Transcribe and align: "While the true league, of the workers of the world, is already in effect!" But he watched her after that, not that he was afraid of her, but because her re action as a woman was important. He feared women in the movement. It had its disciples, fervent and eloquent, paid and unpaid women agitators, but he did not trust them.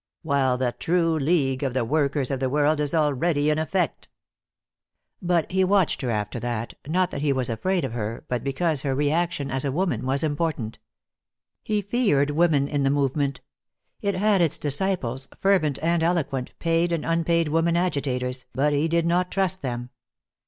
"While 0.23 0.57
the 0.57 0.71
true 0.79 1.13
league, 1.19 1.61
of 1.61 1.75
the 1.75 1.85
workers 1.85 2.31
of 2.31 2.39
the 2.39 2.49
world, 2.49 2.79
is 2.79 2.95
already 2.95 3.51
in 3.51 3.59
effect!" 3.59 4.09
But 5.21 5.51
he 5.51 5.63
watched 5.63 6.01
her 6.01 6.09
after 6.09 6.39
that, 6.39 6.73
not 6.87 7.11
that 7.11 7.21
he 7.21 7.31
was 7.31 7.51
afraid 7.51 7.85
of 7.85 7.91
her, 7.93 8.23
but 8.27 8.43
because 8.43 8.81
her 8.81 8.95
re 8.95 9.11
action 9.11 9.51
as 9.51 9.63
a 9.63 9.71
woman 9.71 10.03
was 10.07 10.23
important. 10.23 10.79
He 11.61 11.83
feared 11.83 12.31
women 12.31 12.67
in 12.67 12.81
the 12.81 12.89
movement. 12.89 13.41
It 14.01 14.15
had 14.15 14.41
its 14.41 14.57
disciples, 14.57 15.27
fervent 15.39 15.77
and 15.83 16.01
eloquent, 16.01 16.57
paid 16.57 16.91
and 16.91 17.05
unpaid 17.05 17.49
women 17.49 17.77
agitators, 17.77 18.45
but 18.53 18.73
he 18.73 18.87
did 18.87 19.05
not 19.05 19.29
trust 19.29 19.61
them. 19.61 19.91